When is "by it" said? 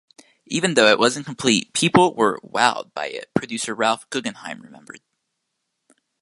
2.95-3.29